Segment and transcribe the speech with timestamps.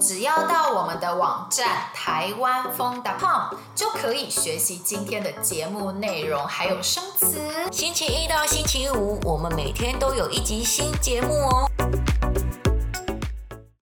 [0.00, 7.38] 只要到我们的网站台湾风 .com 就可以学习今天的节目内容，还有生词。
[7.70, 11.68] 星期一到星期五，我们每天都有一集新节目哦。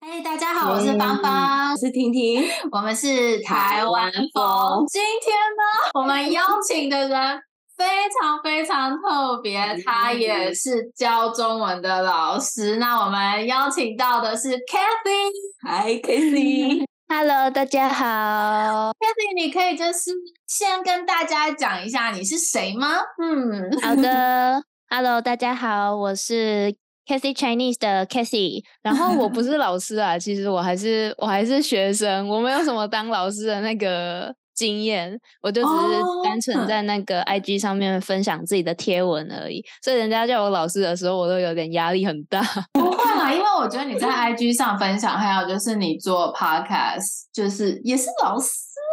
[0.01, 2.43] 嘿，大家好，我是芳芳，我是婷婷，
[2.73, 4.85] 我们是台湾风。
[4.89, 7.41] 今天呢，我们邀请的人。
[7.81, 7.87] 非
[8.19, 12.75] 常非常特别，他也是教中文的老师。
[12.75, 16.85] 那我们邀请到的是 Kathy，Hi Kathy。
[17.08, 18.91] Hello，大家好。
[18.94, 20.12] Kathy，你可以就是
[20.45, 22.98] 先跟大家讲一下你是谁吗？
[23.20, 24.61] 嗯，好的。
[24.88, 26.72] Hello，大家好，我是
[27.08, 28.63] Kathy Chinese 的 Kathy。
[28.84, 34.31] 然后我不是老师啊，其实我还是我还是学生，我没有什么当老师的那个。
[34.62, 42.42] 经验，我就只是单纯在那个 IG 上面分享自己的贴文而已，所以人家叫我老师的时候，我都有点压力很大。
[42.74, 48.52] 不会啦，因为我觉得你在 IG 上分享，还有就是你做 Podcast，就是也是老师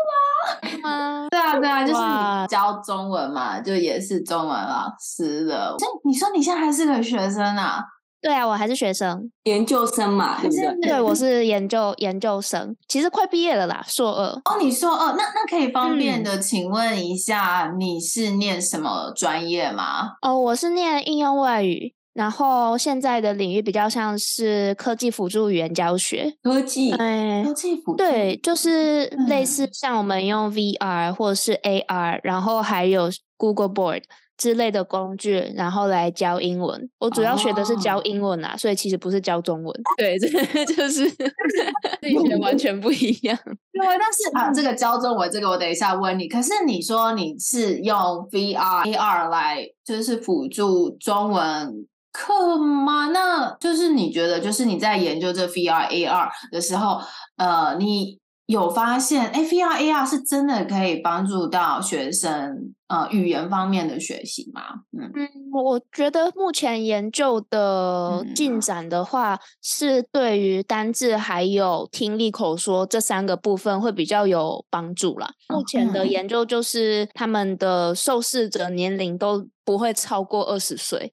[0.08, 0.58] 啦。
[0.84, 5.77] 嗯， 对啊，对啊，就是你教中文嘛，就也是中文老师了。
[6.05, 7.84] 你说你现在还是个学生啊？
[8.20, 10.91] 对啊，我还是学生，研究生嘛，对不对？
[10.91, 14.27] 对，我是研究研究生，其实快毕业了啦，硕二。
[14.44, 20.14] 哦，你硕二，那那可以方便的请问一下，你是念什么专业吗？
[20.22, 26.34] 哦，我是念应用外语，然后现在的领域比较像是科技辅助语言教学。
[26.42, 34.03] 科技，哎，科技辅助，对，就是类似像我们用 VR 或者是 AR，然后还有 Google Board。
[34.39, 36.89] 之类的工具，然后来教英文。
[36.98, 38.58] 我主要学的是教英文啊，oh.
[38.58, 39.81] 所以其实不是教中文。
[39.98, 40.28] 对，这
[40.64, 43.36] 就是自己学完全不一样。
[43.44, 46.28] 对，但是啊，这个教中文，这个我等一下问你。
[46.28, 47.97] 可是你说你是用
[48.31, 53.09] VR、AR 来就是辅助中文课吗？
[53.09, 57.00] 那就是你觉得，就是你在研究这 VR、AR 的时候，
[57.36, 58.19] 呃，你。
[58.48, 64.62] 有发现，VR、AR 是真的可以帮助到学生呃语言方面的学习吗？
[64.98, 75.30] 嗯嗯，我觉得目前研究的进展的话，嗯、是对于单字还有听力口说这三个部分会比较有帮助啦。
[75.50, 81.12] 目前的研究就是他们的受试者年龄都不会超过二十岁。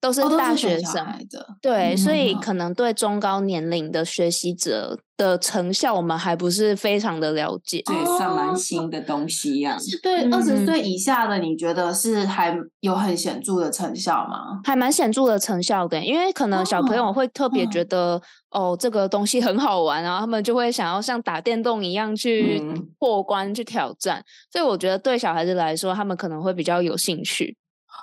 [0.00, 9.78] 都是大学生，哦、的对，嗯、所以可能对中高年龄的学习者的成效，我们还不是非常的了解，这也算蛮新的东西呀、啊。
[9.78, 14.60] 是对二十岁以下的，你觉得是还有很显著的成效吗？
[14.64, 18.14] 还蛮显著的成效的，因为可能小朋友会特别觉得
[18.50, 22.58] 哦，哦，这个东西很好玩，然后他们就会想要像打电动一样去
[22.98, 27.54] 破关、嗯、去挑战，所以我觉得对小孩子来说，他们可能会比较有兴趣。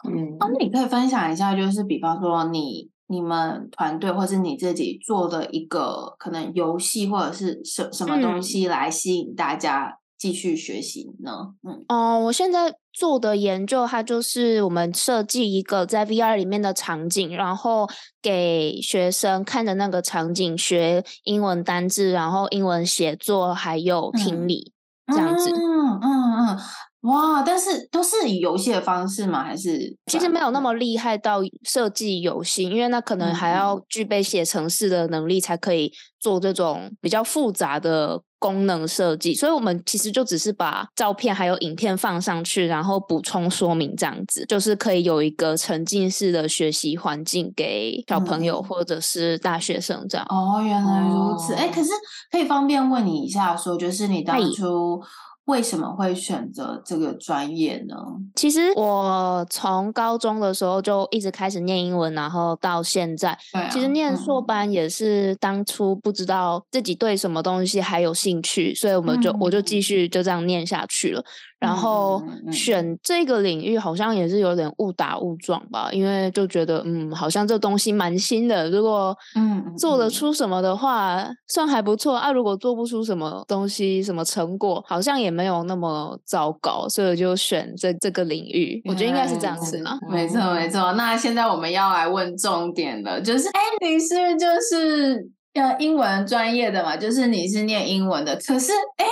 [0.07, 11.53] 嗯，那你可以分享一下，就是比方说你你们团队或是你自己做的一个可能游戏或者是什什么东西来吸引大家继续学习呢？
[11.63, 17.87] 嗯，哦、呃，我现在做的研究，它就是我们设计一个在 VR 里面的场景，然后
[18.21, 24.76] 给学生看着那个场景学英文单字，然后英文写作还有听力、嗯、
[25.07, 25.50] 这样子。
[25.51, 26.59] 嗯嗯嗯。
[27.01, 27.41] 哇！
[27.41, 29.44] 但是都是以游戏的方式吗？
[29.44, 39.33] 还是其实没有那么厉害到设计游戏，因为那可能还要具备写程式的能力才可以做这种比较复杂的功能设计。
[39.33, 50.25] 所以我们其实就只是把照片还有影片放上去，然后补充说明这样子，就是可以有一个沉浸式的学习环境给小朋友或者是大学生这样。
[50.29, 51.53] 哦，原来如此。
[51.53, 51.89] 哎，可是
[52.31, 55.01] 可以方便问你一下，说就是你当初。
[55.47, 57.95] 为什么会选择这个专业呢？
[58.35, 71.23] 其实我从高中的时候就一直开始念英文，然后到现在，啊、其实念硕班也是当初不知道自己对什么东西还有兴趣，所以我们就、嗯、我就继续就这样念下去了。
[71.59, 82.31] 然后选这个领域好像也是有点误打误撞吧，因为就觉得嗯，好像这东西蛮新的，如果嗯做得出什么的话，算还不错啊。
[82.31, 88.80] 如果做不出什么东西，什么成果，好像也没有那么糟糕，所以我就选这这个领域。
[88.86, 89.98] 我觉得应该是这样子嘛。
[90.12, 90.94] 没错没错。
[90.94, 96.95] 那现在我们要来问重点了，就是哎，你是就是呃英文专业的嘛？
[96.95, 99.06] 就是你是念英文的，可是哎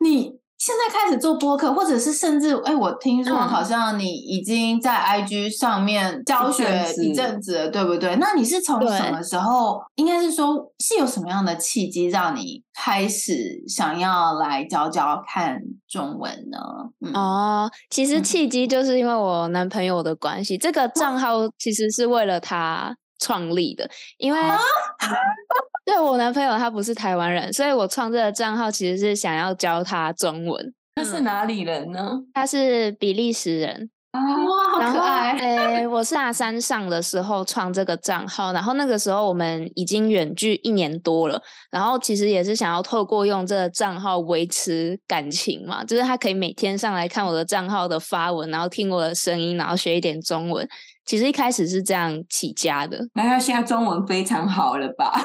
[0.00, 0.41] 你。
[0.62, 6.64] 现在开始做播客，或者是甚至哎，我听说好像你已经在 IG 上面教学
[6.98, 8.14] 一阵子了，对不对？
[8.20, 9.82] 那你是从什么时候？
[9.96, 16.58] 应该是说，是有什么样的契机让你开始想要来教教看中文呢？
[17.04, 24.40] 嗯、哦，其实契机就是因为我男朋友的关系，嗯、这个账号其实是为了他创立的，因为。
[24.40, 24.60] 啊
[25.84, 30.72] 对，我男朋友他不是台湾人，所以我创这个账号其实是想要教他中文。
[30.94, 32.22] 他是哪里人呢？
[32.34, 33.90] 他是比利时人。
[34.12, 35.32] 啊，哇，好可爱！
[35.38, 50.68] 诶，我是大三上的时候创这个账号，然后那个时候我们已经远距一年多了，然后其实也是想要透过用这个账号维持感情嘛，就是他可以每天上来看我的账号的发文，然后听我的声音，然后学一点中文。
[51.04, 55.20] 其实一开始是这样起家的，那他现在中文非常好了吧？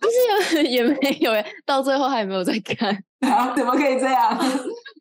[0.00, 1.32] 就是也也没有，
[1.66, 2.96] 到最后还有没有在看？
[3.28, 4.38] 啊，怎么可以这样？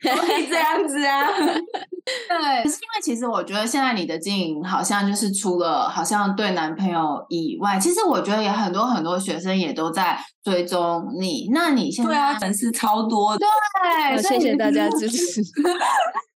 [0.16, 1.28] 可以这样子啊？
[1.34, 11.50] 对，可是因为其实我觉得现在你的经营好像就是除了好像对男朋友以外，其实我觉得也很多很多学生也都在追踪你。
[11.54, 13.46] 那你现在对啊，粉丝超多的，
[14.12, 15.42] 对，谢谢大家支持。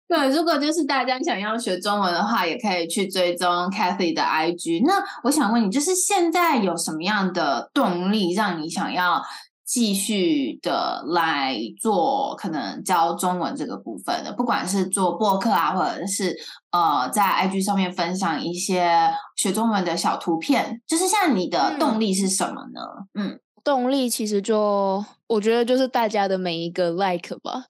[0.08, 4.86] 对，如果就是大家想要学中文的话，也可以去追踪 Cathy 的 IG。
[4.86, 9.22] 那我想问你，就是现在有什么样的动力让你想要
[9.68, 14.32] 继续的来做可能教中文这个部分的？
[14.32, 16.34] 不管是做播客啊，或者是
[16.72, 22.82] 呃在 IG 上面分享一些学中文的小图片，就是像你的动力是什么呢？
[23.16, 27.66] 嗯，嗯动力其实就我觉得就是大家的每一个 like 吧。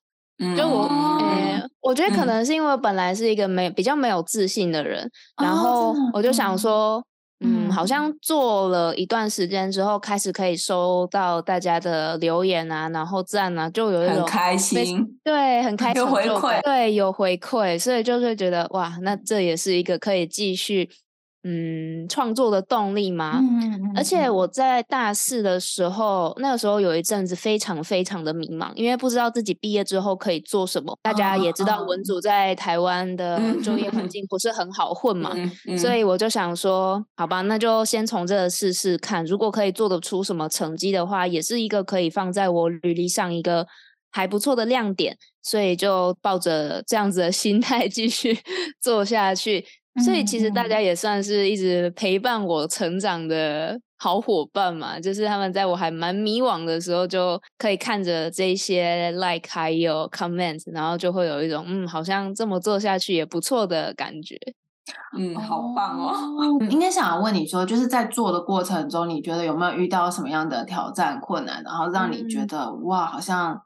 [0.56, 0.88] 就我，
[1.82, 5.04] 我觉得可能是因为我本来是一个没比较没有自信的人，
[5.38, 7.04] 嗯、然后我就想说，
[7.39, 20.89] 嗯，嗯，好像做了一段时间之后，开始可以收到大家的留言啊，然后赞啊，就有一种开心，对，很开心，有回馈，对，有回馈，所以就会觉得哇，那这也是一个可以继续。
[21.44, 23.39] 嗯，创作的动力吗？
[23.42, 23.94] 嗯嗯嗯。
[23.95, 30.98] 而且我在大四的时候，那个时候有一阵子非常非常的迷茫，因为不知道自己毕业之后可以做什么。
[31.01, 43.66] 大家也知道，文组在台湾的就业环境不是很好混嘛，嗯嗯，所以我就想说，好吧，那就先从这个试试看，如果可以做得出什么成绩的话，也是一个可以放在我履历上一个
[44.12, 45.18] 还不错的亮点。
[45.44, 48.38] 所以就抱着这样子的心态继续
[48.81, 49.63] 做下去。
[50.04, 64.38] 所以其实大家也算是一直陪伴我成长的好伙伴嘛，就是他们在我还蛮迷惘的时候，就可以看着这些 like 还有 comment，然后就会有一种嗯，好像这么做下去也不错的感觉。
[65.18, 66.14] 嗯，好棒哦！
[66.62, 73.60] 嗯，应该想要问你说，就是在做的过程中，你觉得有没有遇到什么样的挑战困难，然后让你觉得、嗯、哇，好像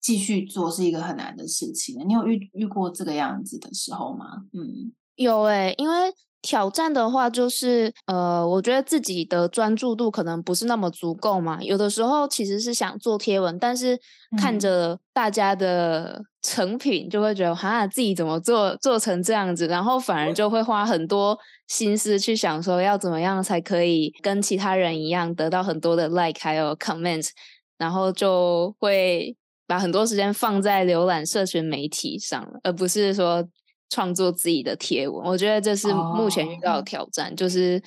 [0.00, 2.06] 继续做是一个很难的事情？
[2.06, 4.26] 你有遇遇过这个样子的时候吗？
[4.52, 4.92] 嗯。
[5.20, 5.94] 有诶、欸，因为
[6.40, 11.62] 挑战的话，就是呃，我觉得自己的专注度可能不是那么足够嘛。
[11.62, 13.98] 有的时候其实是想做贴文，但是
[14.38, 21.38] 看着大家的 成品，就会觉得哈，自己怎么做做成这样子，然后反而就会花很多
[21.68, 27.28] 心思去想说要怎么样才可以跟其他人一样得到很多的 like 还有 comment，
[27.76, 33.46] 然后就会把很多时间放在浏览社群媒体上，而不是说。
[33.90, 37.82] 创作自己的贴文，我觉得这是目前遇到的挑战，哦、就是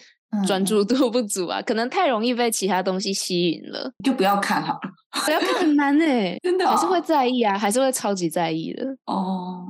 [0.45, 4.79] 专注度不足啊、嗯，可能太容易被其他东西吸引了，就不要看好了，
[5.25, 9.65] 不要看很难哎， 真的、哦、还是会在意啊，还是会超级在意的哦。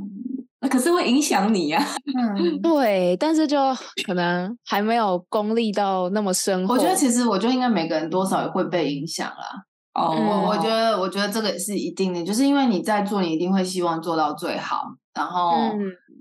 [0.62, 1.96] 那可是会影响你呀、啊，
[2.38, 3.58] 嗯，对，但是就
[4.06, 6.74] 可能还没有功力到那么深厚。
[6.74, 9.66] 我觉得其实，我觉得应该每个人多少也会被影响啦。
[9.94, 15.52] 哦，我我觉得，我觉得这个也是一定的，就是因为你在做，你一定会希望做到最好，然后。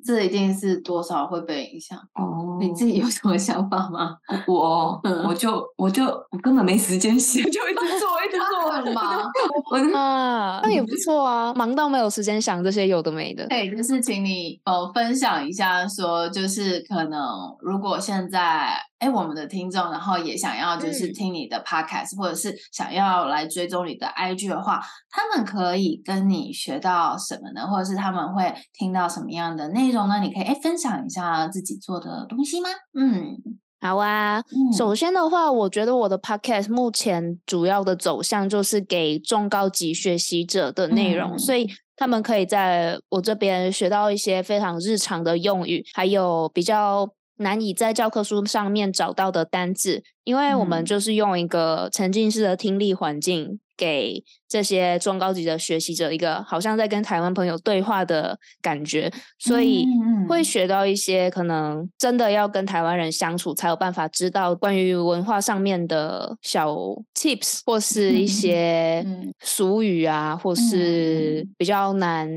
[0.02, 2.59] 嗯这一定是多少会被影响哦？
[2.61, 4.16] 你自己有什么想法吗？
[4.49, 9.23] 我、嗯、我就我就我根本没时间写， 就一直做一直做很忙。
[9.71, 13.47] 我啊，那也不错啊，忙到没有时间想这些有的没的。
[13.49, 17.21] 对，就是请你呃分享一下，说就是可能
[17.61, 27.67] 如果现在哎我们的听众，然后也想要就是听你的 podcast，、嗯、或者是想要来追踪你的 IG 的话，他们可以跟你学到什么呢？
[27.67, 30.09] 或者是他们会听到什么样的内容？
[30.09, 32.69] 呢你可以哎分享一下自己做的东西吗？
[32.95, 33.37] 嗯，
[33.83, 34.39] 好啊。
[34.39, 53.59] 嗯、首先的话，我觉得我的 podcast 目前主要的走向就是给中高级学习者的内容，嗯，所以他们可以在我这边学到一些非常日常的用语，还有比较难以在教科书上面找到的单字，因为我们就是用一个沉浸式的听力环境。
[53.75, 59.87] 给这些中高级的学习者一个好像在跟台湾朋友对话的感觉，所以
[60.28, 66.76] 会学到一些可能真的要跟台湾人相处才有办法知道关于文化上面的小
[67.14, 69.02] tips 或是一些
[69.40, 72.28] 俗语啊，或是比较难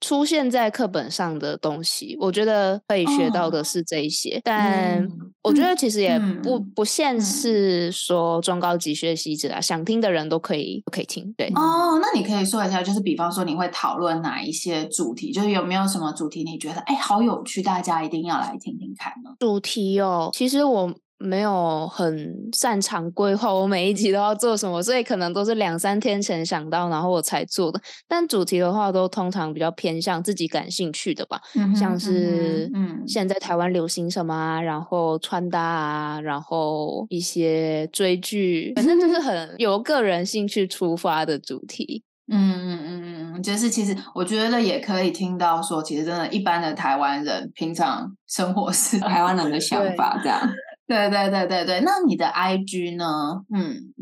[0.00, 2.16] 出现在课本上的东西。
[2.18, 5.06] 我觉得可以学到的是这一些，但
[5.40, 11.32] 我觉得其实也不不限是说中高级学习者啊，想听的人都可以都可以听。
[11.36, 19.30] 对哦，那你可以说一下，就是比方说你会讨论哪一些主题，就是有没有什么主题你觉得哎好有趣，大家一定要来听听看呢？
[19.38, 20.94] 主题哦，其实我。
[21.24, 27.80] 没有很擅长规划，我每一集都要做什么，所以可能都是两三天前想到，然后我才做的。
[28.06, 42.02] 但主题的话，都通常比较偏向自己感兴趣的吧，嗯、像是嗯，现在台湾流行什么啊，然后穿搭啊，然后一些追剧，反正就是很 由个人兴趣出发的主题。
[42.26, 50.40] 嗯嗯嗯嗯，就是其实我觉得也可以听到说，其实真的，一般的台湾人平常生活是台湾人的想法这样。
[50.86, 53.42] 对对对对对，那你的 IG 呢？
[53.54, 53.94] 嗯，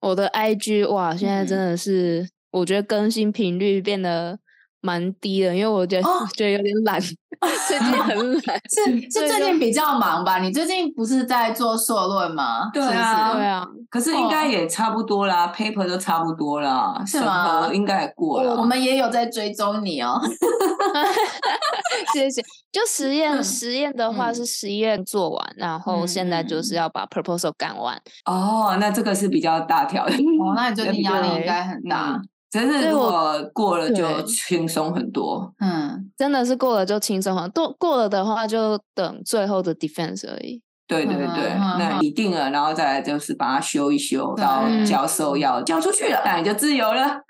[0.00, 4.38] 我的 IG 哇，现在真的是、嗯、我觉得更新频率变得
[4.84, 7.00] 蛮低的，因为我觉得、哦、觉得有点懒。
[7.66, 10.38] 最近很懒， 是是最近比较忙吧？
[10.38, 12.70] 你最近不是在做硕论吗？
[12.72, 13.66] 对啊，对啊。
[13.90, 17.68] 可是应该也差不多啦，paper 都差不多啦，是吗？
[17.72, 18.54] 应该也过了。
[18.54, 20.18] 我们也有在追踪你哦。
[22.14, 22.40] 谢谢。
[22.70, 28.00] 就实验实验的话是实验做完，然后现在就是要把 proposal 赶完。
[28.26, 30.14] 哦，那这个是比较大条的。
[30.14, 32.20] 哦，那你最近压力应该很大。
[32.54, 35.52] 真的，如果过了就轻松很多。
[35.58, 37.74] 嗯，真的是过了就轻松很多。
[37.80, 40.62] 过了的话，就等最后的 defense 而已。
[40.86, 47.20] 对对对，那你定了，然后再来就是把它修一修，到教授要交出去了，那你就自由了。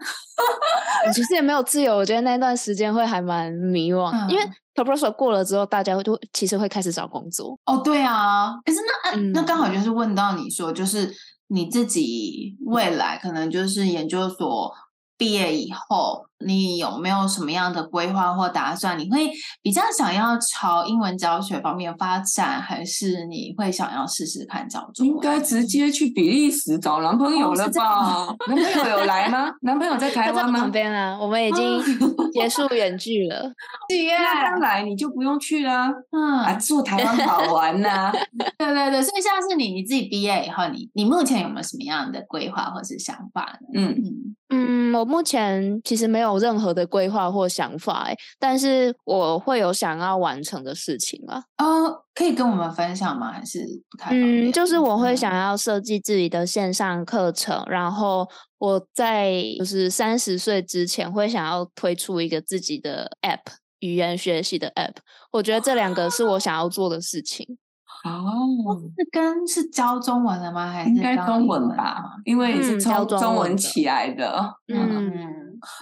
[1.14, 7.58] 其实也没有自由，我觉得那段时间会还蛮迷惘，因为 proposal 过了之后，大家会都其实会开始找工作。
[7.64, 8.78] 哦，对啊，可是
[9.14, 11.10] 那那刚好就是问到你说，就是
[11.46, 14.70] 你自己未来可能就是研究所。
[15.16, 18.98] 毕业以后，你有没有什么样的规划或打算？
[18.98, 19.30] 你会
[19.62, 25.14] 比较想要朝英文教学方面发展，还是你会想要试试看找中文？
[25.14, 28.26] 应该直接去比利时找男朋友了吧？
[28.26, 29.52] 哦、男朋友有来吗？
[29.62, 30.60] 男朋友在 台湾吗？
[30.60, 31.80] 旁边啊，我们已经
[32.32, 33.52] 结束远距了。
[33.88, 35.88] 对呀刚来你就不用去了。
[36.10, 38.12] 嗯，啊，住台湾好玩呐、 啊。
[38.58, 43.68] 对对对，所以像是你你自己毕业以后，你你目前有没有什么样的规划或是想法呢？
[43.74, 44.23] 嗯嗯。
[44.54, 51.42] 嗯，我目前其实没有任何的规划或想法，哎，但是我会有想要完成的事情啊。
[51.58, 53.32] 哦，可以跟我们分享吗？
[53.32, 54.10] 还是不太？
[54.12, 63.40] 嗯，就是我会想要设计自己的线上课程，然后我在就是三十岁之前会想要推出一个自己的 App，
[63.80, 64.96] 语言学习的 App。
[65.32, 67.58] 我觉得这两个是我想要做的事情。
[68.04, 70.70] 哦，是跟是教中文的吗？
[70.70, 72.02] 还是应该中文吧？
[72.24, 74.54] 因为是从中文起来的。
[74.68, 75.10] 嗯，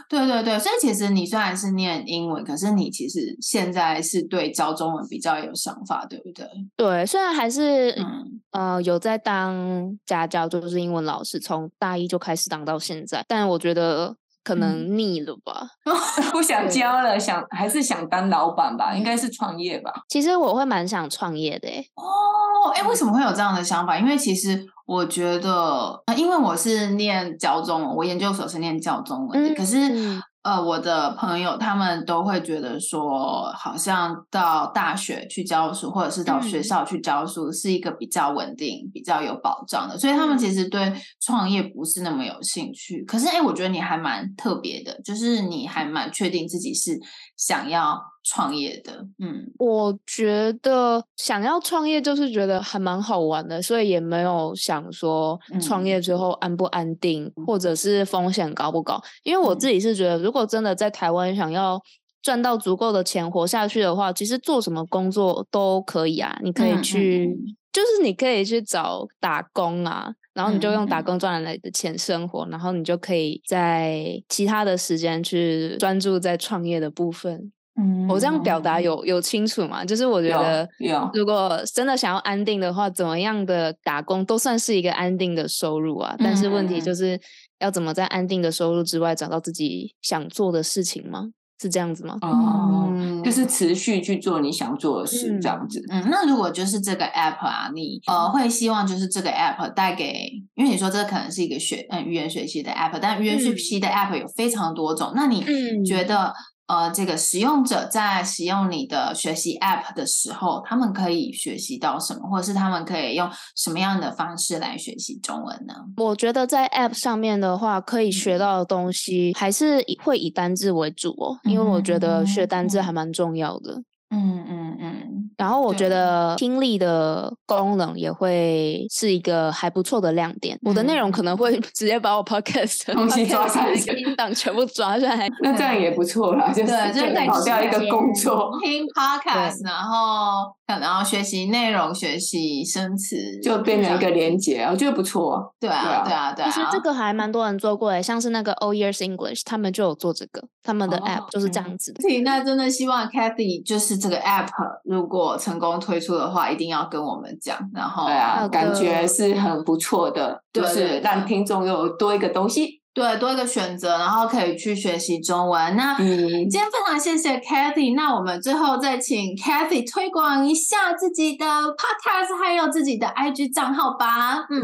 [0.08, 6.46] 对对对，所以其实你虽然是念英文，可是你其实现在是对教中文比较有想法，对不对？
[6.76, 14.16] 对，虽然还是、嗯、呃有在当家教，就是英文老师，从大一就开始当到现在，但我觉得。
[14.44, 15.94] 可能腻了吧， 嗯、
[16.32, 19.92] 不想教了，想还是想当老板吧，应该是创业吧。
[20.08, 23.98] 其实我会蛮想创业的，诶哦，哎，为什么会有这样的想法？
[23.98, 30.22] 因为其实我觉得，因为我是念教中文，我研究所是念教中文的，嗯、可是。
[30.42, 43.04] 嗯呃，我的朋友他们都会觉得说，好像到大学去教书，或者是到学校去教书，是一个比较稳定、比较有保障的，所以他们其实对创业不是那么有兴趣。
[43.04, 46.98] 可是，哎，我觉得你还蛮特别的，就是你还蛮确定自己是
[47.36, 48.11] 想要。
[48.24, 59.02] 创业的，嗯，我觉得想要创业就是觉得还蛮好玩的，所以也没有想说创业之后安不安定，嗯、或者是风险高不高。
[59.24, 61.80] 因为我自己是觉得，如果真的在台湾想要
[62.22, 66.38] 赚到足够的钱活下去的话，其实做什么工作都可以啊。
[66.42, 77.50] 你可以去，嗯嗯、就是你可以去找打工啊，然后你就用打工赚来的钱生活，嗯、然后你就可以在其他的时间去专注在创业的部分。
[77.80, 79.82] 嗯，我这样表达有有清楚吗？
[79.84, 80.68] 就是我觉得，
[81.14, 86.14] 如果真的想要安定的话，怎么样的打工都算是一个安定的收入啊。
[86.18, 87.18] 但是问题就是
[87.60, 91.30] 要怎么在安定的收入之外找到自己想做的事情吗？
[91.62, 92.18] 是这样子吗？
[92.20, 95.80] 哦，嗯、就是持续去做你想做的事，这样子。
[95.90, 105.42] 嗯，那如果就是这个 app 啊，你呃会希望就是这个 app 带给，因为你说这可能是一个学嗯语言学习的 app，但语言学习的 app 有非常多种，嗯、那你
[105.86, 106.34] 觉得？
[106.68, 115.74] 呃，这个使用者在使用你的学习 App 的时候，他们可以学习到什么，或者是他们可以用什么样的方式来学习中文呢？
[115.96, 123.82] 我觉得在 App 上面的话，可以学到的东西还是会以单字为主哦，因为我觉得学单字还蛮重要的。
[124.12, 130.58] 嗯嗯嗯，然后我觉得听力的功能也会是一个还不错的亮点。
[130.62, 145.54] 我的内容可能会直接把我 podcast 东西抓下来，音档全部抓下来， 那这样也不错啦，就是就跑掉一个工作，听 podcast，然后然后学习内容，学习生词，就变成一个连接，我觉得不错。
[145.58, 146.50] 对啊，对啊，对啊。
[146.50, 151.94] 其实这个还蛮多人做过诶，像是那个 All Years English，他们就有做这个，他们的 app 就是这样子。
[152.22, 154.01] 那真的希望 Cathy 就是。
[154.02, 154.48] 这个 app
[154.84, 157.56] 如果成功推出的话，一定要跟我们讲。
[157.72, 165.76] 然后，对啊，感觉是很不错的，就是让听众有多一个东西，对，多一个选择，然后可以去学习中文。
[165.76, 174.44] 那今天非常谢谢 Cathy，那我们最后再请 Cathy 推广一下自己的 podcast，还有自己的 IG 账号吧。
[174.50, 174.62] 嗯，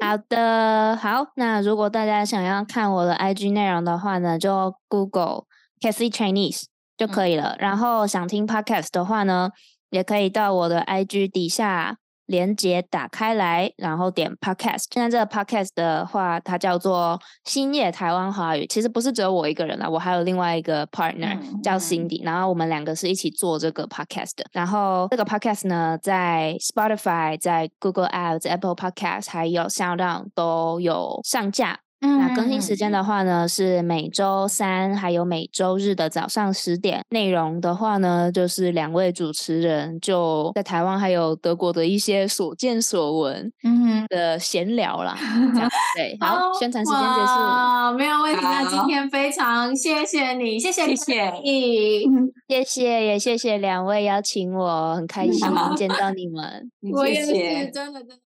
[0.00, 1.26] 好的，好。
[1.36, 5.44] 那如果大家想要看我的 IG 内容的话呢，就 Google
[5.80, 6.64] Cathy Chinese。
[6.98, 7.56] 就可以了。
[7.58, 9.48] 然后想听 podcast 的话呢，
[9.88, 14.84] 也可以到我的 IG 底下连接打开来，然后点 podcast。
[14.90, 18.66] 现在这个 podcast 的话，它叫做星夜台湾华语。
[18.66, 24.44] 其实不是只有我一个人啦，我还有另外一个 partner 叫 Cindy，然后我们两个是一起做这个 podcast 的。
[24.52, 31.80] 然后这个 podcast 呢，在 Spotify、在 Google Ads、Apple Podcast 还有 SoundOn 都有上架。
[32.00, 37.00] 那更新时间的话呢，是每周三还有每周日的早上十点。
[37.10, 45.16] 内容的话呢，就是两位主持人就在台湾还有德国的一些所见所闻，嗯的闲聊啦。
[45.54, 48.40] 这样 对，好，宣传时间结束，没有问题。
[48.42, 52.04] 那今天非常谢谢你，谢谢，谢 谢，
[52.48, 56.70] 谢谢，也谢谢两位邀请我，很开心 见到你们。
[56.92, 57.32] 我也是，
[57.72, 58.27] 真的真的。